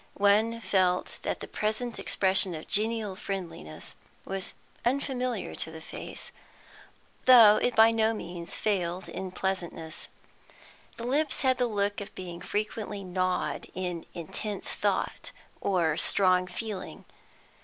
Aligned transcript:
One 0.17 0.59
felt 0.61 1.19
that 1.21 1.41
the 1.41 1.47
present 1.47 1.99
expression 1.99 2.55
of 2.55 2.67
genial 2.67 3.15
friendliness 3.15 3.95
was 4.25 4.55
unfamiliar 4.83 5.53
to 5.53 5.69
the 5.69 5.79
face, 5.79 6.31
though 7.25 7.57
it 7.57 7.75
by 7.75 7.91
no 7.91 8.11
means 8.11 8.57
failed 8.57 9.07
in 9.07 9.29
pleasantness. 9.29 10.07
The 10.97 11.03
lips 11.05 11.41
had 11.43 11.59
the 11.59 11.67
look 11.67 12.01
of 12.01 12.15
being 12.15 12.41
frequently 12.41 13.03
gnawed 13.03 13.67
in 13.75 14.07
intense 14.15 14.73
thought 14.73 15.31
or 15.59 15.95
strong 15.97 16.47
feeling. 16.47 17.05